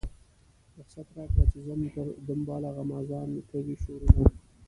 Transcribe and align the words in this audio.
رخصت 0.77 1.07
راکړه 1.17 1.45
چې 1.51 1.59
ځم 1.67 1.81
پر 1.93 2.07
دنباله 2.27 2.69
غمازان 2.77 3.29
کوي 3.49 3.75
شورونه. 3.83 4.23